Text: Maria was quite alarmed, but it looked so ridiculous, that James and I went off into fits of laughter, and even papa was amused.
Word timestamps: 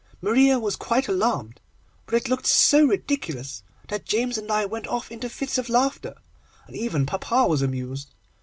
Maria 0.19 0.57
was 0.57 0.75
quite 0.75 1.07
alarmed, 1.07 1.61
but 2.07 2.15
it 2.15 2.27
looked 2.27 2.47
so 2.47 2.83
ridiculous, 2.85 3.61
that 3.89 4.03
James 4.03 4.35
and 4.35 4.51
I 4.51 4.65
went 4.65 4.87
off 4.87 5.11
into 5.11 5.29
fits 5.29 5.59
of 5.59 5.69
laughter, 5.69 6.15
and 6.65 6.75
even 6.75 7.05
papa 7.05 7.45
was 7.47 7.61
amused. 7.61 8.11